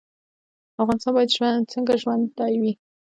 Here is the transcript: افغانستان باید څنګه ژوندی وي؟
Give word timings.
افغانستان 0.81 1.11
باید 1.15 1.31
څنګه 1.73 1.93
ژوندی 2.01 2.53
وي؟ 2.61 2.71